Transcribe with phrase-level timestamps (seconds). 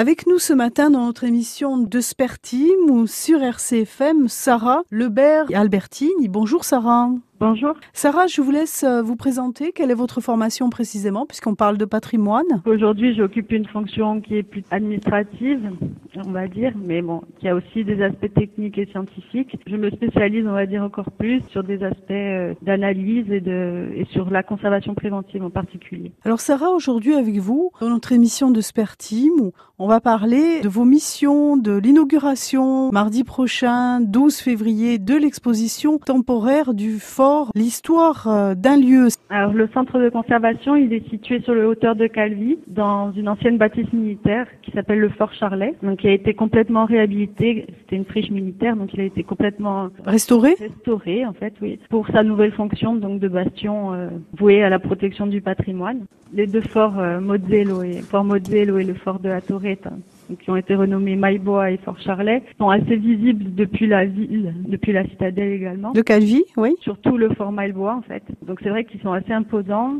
[0.00, 6.28] Avec nous ce matin dans notre émission de Spertim ou sur RCFM, Sarah Lebert Albertini.
[6.28, 7.10] Bonjour Sarah.
[7.40, 7.74] Bonjour.
[7.92, 9.70] Sarah, je vous laisse euh, vous présenter.
[9.70, 12.62] Quelle est votre formation précisément, puisqu'on parle de patrimoine?
[12.66, 15.70] Aujourd'hui, j'occupe une fonction qui est plus administrative,
[16.16, 19.56] on va dire, mais bon, qui a aussi des aspects techniques et scientifiques.
[19.68, 23.88] Je me spécialise, on va dire, encore plus sur des aspects euh, d'analyse et, de,
[23.94, 26.10] et sur la conservation préventive en particulier.
[26.24, 30.84] Alors Sarah, aujourd'hui avec vous, dans notre émission de Spertim, on va parler de vos
[30.84, 38.76] missions, de l'inauguration mardi prochain, 12 février, de l'exposition temporaire du fort l'histoire euh, d'un
[38.76, 39.08] lieu.
[39.30, 43.28] Alors le centre de conservation, il est situé sur le hauteur de Calvi, dans une
[43.28, 47.66] ancienne bâtisse militaire qui s'appelle le Fort Charlet, donc qui a été complètement réhabilité.
[47.80, 50.56] C'était une friche militaire, donc il a été complètement restauré.
[50.58, 54.78] Restauré en fait, oui, pour sa nouvelle fonction donc de bastion euh, voué à la
[54.78, 56.06] protection du patrimoine.
[56.32, 59.92] Les deux forts euh, Mozzello et Fort Mozzello et le fort de la Torretta
[60.36, 64.92] qui ont été renommés Maillebois et Fort Charlet, sont assez visibles depuis la ville, depuis
[64.92, 65.92] la citadelle également.
[65.92, 66.74] De Calvi, oui.
[66.80, 68.22] Surtout le Fort Maillebois, en fait.
[68.46, 69.94] Donc c'est vrai qu'ils sont assez imposants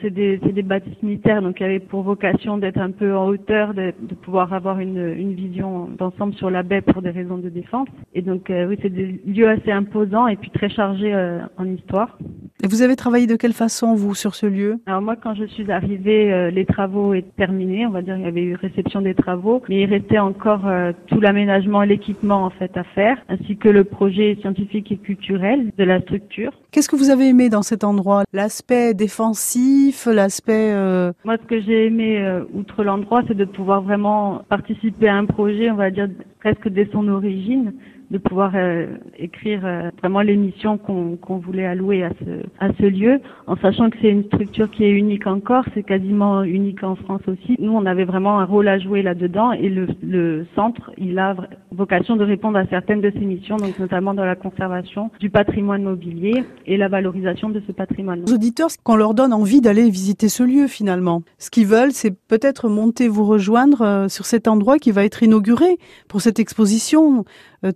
[0.00, 3.74] c'est des, des, bâtisses militaires, donc qui avaient pour vocation d'être un peu en hauteur,
[3.74, 7.48] de, de pouvoir avoir une, une vision d'ensemble sur la baie pour des raisons de
[7.48, 7.88] défense.
[8.14, 11.66] Et donc, euh, oui, c'est des lieux assez imposants et puis très chargés euh, en
[11.66, 12.18] histoire.
[12.62, 14.76] Et vous avez travaillé de quelle façon, vous, sur ce lieu?
[14.86, 17.86] Alors moi, quand je suis arrivée, euh, les travaux étaient terminés.
[17.86, 20.62] On va dire qu'il y avait eu réception des travaux, mais il restait encore
[21.08, 25.84] tout l'aménagement, l'équipement en fait à faire, ainsi que le projet scientifique et culturel de
[25.84, 26.52] la structure.
[26.70, 28.22] Qu'est-ce que vous avez aimé dans cet endroit?
[28.32, 30.72] L'aspect défensif, l'aspect...
[30.72, 31.12] Euh...
[31.24, 35.26] Moi, ce que j'ai aimé, euh, outre l'endroit, c'est de pouvoir vraiment participer à un
[35.26, 36.08] projet, on va dire
[36.40, 37.74] presque dès son origine,
[38.12, 38.86] de pouvoir euh,
[39.18, 43.88] écrire euh, vraiment l'émission qu'on qu'on voulait allouer à ce, à ce lieu, en sachant
[43.88, 47.56] que c'est une structure qui est unique encore, c'est quasiment unique en France aussi.
[47.58, 51.34] Nous, on avait vraiment un rôle à jouer là-dedans et le, le centre, il a
[51.74, 55.82] vocation de répondre à certaines de ses missions, donc notamment dans la conservation du patrimoine
[55.82, 58.24] mobilier et la valorisation de ce patrimoine.
[58.26, 61.22] Les auditeurs, qu'on leur donne envie d'aller visiter ce lieu finalement.
[61.38, 65.22] Ce qu'ils veulent, c'est peut-être monter vous rejoindre euh, sur cet endroit qui va être
[65.22, 65.78] inauguré
[66.08, 67.24] pour cette exposition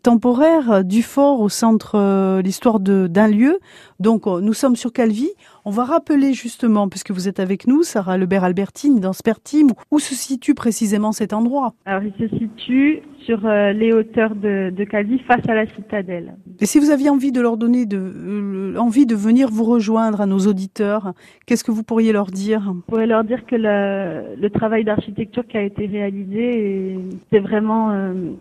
[0.03, 3.59] temporaire temporaire du fort au centre euh, l'histoire d'un lieu.
[4.01, 5.28] Donc euh, nous sommes sur Calvi.
[5.65, 9.99] On va rappeler justement, puisque vous êtes avec nous, Sarah Lebert Albertine, dans Spertim, où
[9.99, 14.85] se situe précisément cet endroit Alors il se situe sur euh, les hauteurs de, de,
[14.85, 16.35] Calvi, face à la citadelle.
[16.61, 20.27] Et si vous aviez envie de leur donner de, envie de venir vous rejoindre à
[20.27, 21.13] nos auditeurs,
[21.47, 22.63] qu'est-ce que vous pourriez leur dire?
[22.75, 26.99] Je pourrais leur dire que le, le travail d'architecture qui a été réalisé,
[27.31, 27.91] c'est vraiment,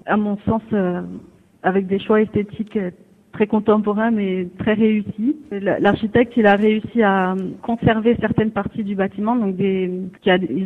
[0.05, 0.63] à mon sens,
[1.66, 2.91] avec des choix esthétiques euh,
[3.35, 5.35] très contemporains mais très réussis.
[5.51, 9.91] L'architecte, il a réussi à conserver certaines parties du bâtiment, donc des,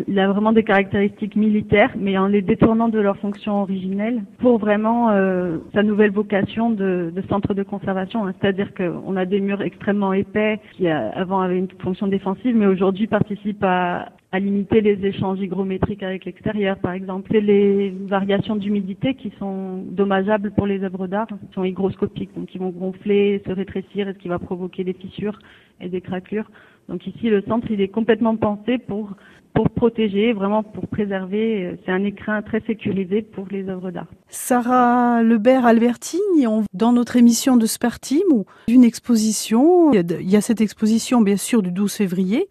[0.08, 4.60] il a vraiment des caractéristiques militaires, mais en les détournant de leur fonction originelle pour
[4.60, 8.28] vraiment euh, sa nouvelle vocation de, de, centre de conservation.
[8.28, 8.34] Hein.
[8.40, 13.08] C'est-à-dire qu'on a des murs extrêmement épais qui avant avaient une fonction défensive, mais aujourd'hui
[13.08, 17.30] participent à, à limiter les échanges hygrométriques avec l'extérieur, par exemple.
[17.32, 22.48] C'est les variations d'humidité qui sont dommageables pour les œuvres d'art, qui sont hygroscopiques, donc
[22.48, 25.40] qui vont gonfler, se rétrécir, et ce qui va provoquer des fissures
[25.82, 26.50] et des craquelures.
[26.90, 29.16] Donc ici, le centre, il est complètement pensé pour
[29.56, 31.78] pour protéger, vraiment pour préserver.
[31.84, 34.08] C'est un écrin très sécurisé pour les œuvres d'art.
[34.30, 41.22] Sarah Lebert Albertini, dans notre émission de Spertim, une exposition, il y a cette exposition
[41.22, 42.48] bien sûr du 12 février,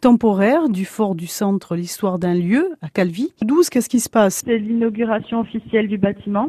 [0.00, 3.32] temporaire du fort du centre L'histoire d'un lieu à Calvi.
[3.42, 4.42] 12, qu'est-ce qui se passe?
[4.44, 6.48] C'est l'inauguration officielle du bâtiment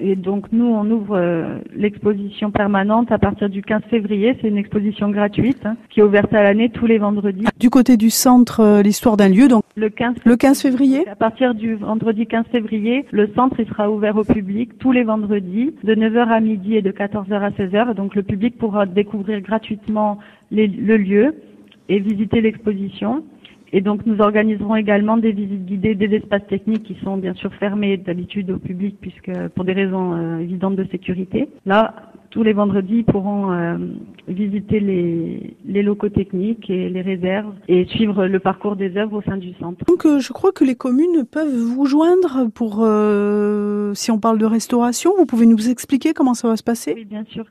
[0.00, 4.36] et, donc nous on ouvre euh, l'exposition permanente à partir du 15 février.
[4.40, 7.44] C'est une exposition gratuite hein, qui est ouverte à l'année tous les vendredis.
[7.58, 11.08] Du côté du centre euh, L'histoire d'un lieu, donc le 15 le 15 février?
[11.08, 15.02] À partir du vendredi 15 février, le centre il sera ouvert au public tous les
[15.02, 17.94] vendredis de 9h à midi et de 14h à 16h.
[17.94, 20.18] Donc le public pourra découvrir gratuitement
[20.50, 21.34] les, le lieu
[21.88, 23.24] et visiter l'exposition.
[23.76, 27.52] Et donc nous organiserons également des visites guidées des espaces techniques qui sont bien sûr
[27.54, 31.48] fermés d'habitude au public puisque pour des raisons euh, évidentes de sécurité.
[31.66, 33.76] Là, tous les vendredis, ils pourront euh,
[34.28, 39.22] visiter les, les, locaux techniques et les réserves et suivre le parcours des œuvres au
[39.22, 39.84] sein du centre.
[39.86, 42.86] Donc euh, je crois que les communes peuvent vous joindre pour,
[43.96, 46.92] si on parle de restauration, vous pouvez nous expliquer comment ça va se passer?
[46.96, 47.44] Oui, bien sûr.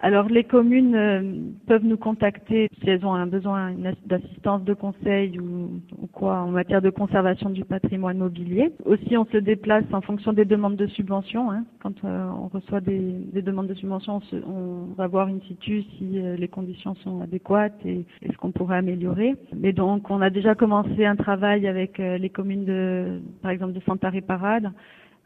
[0.00, 1.22] Alors les communes euh,
[1.66, 3.72] peuvent nous contacter si elles ont un besoin
[4.06, 5.80] d'assistance de conseil ou,
[6.12, 8.70] quoi en matière de conservation du patrimoine mobilier.
[8.84, 11.50] Aussi on se déplace en fonction des demandes de subvention.
[11.50, 11.64] Hein.
[11.82, 16.20] Quand euh, on reçoit des, des, demandes de subvention, on, va voir in situ si
[16.20, 19.34] euh, les conditions sont adéquates et, et ce qu'on pourrait améliorer.
[19.56, 23.80] Mais donc on a déjà commencé un travail avec les communes de par exemple de
[23.80, 24.70] Santa Parade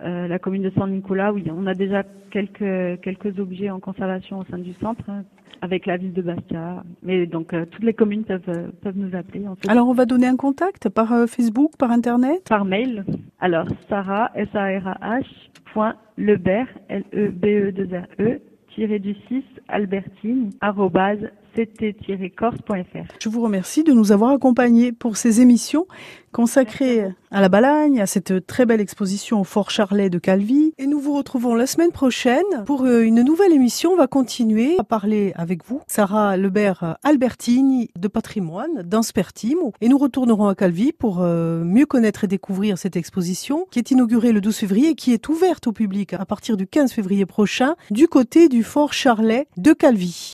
[0.03, 4.39] euh, la commune de San Nicolas, oui, on a déjà quelques quelques objets en conservation
[4.41, 5.25] au sein du centre, hein,
[5.61, 6.83] avec la ville de Bastia.
[7.03, 9.47] Mais donc euh, toutes les communes peuvent euh, peuvent nous appeler.
[9.49, 9.69] En fait.
[9.71, 13.05] Alors on va donner un contact par euh, Facebook, par internet, par mail.
[13.41, 15.27] Alors Sarah S A R A H
[15.73, 18.41] point Lebert L E B E 2 R E
[18.75, 23.15] tiré du 6 Albertine arrobase ct-corse.fr.
[23.21, 25.87] Je vous remercie de nous avoir accompagnés pour ces émissions
[26.33, 30.73] consacrées à la Balagne, à cette très belle exposition au Fort Charlet de Calvi.
[30.79, 33.93] Et nous vous retrouvons la semaine prochaine pour une nouvelle émission.
[33.93, 39.75] On va continuer à parler avec vous, Sarah Lebert Albertini de patrimoine, d'Anspertimo.
[39.83, 44.33] Et nous retournerons à Calvi pour mieux connaître et découvrir cette exposition qui est inaugurée
[44.33, 47.77] le 12 février et qui est ouverte au public à partir du 15 février prochain
[47.91, 50.31] du côté du Fort Charlet de Calvi.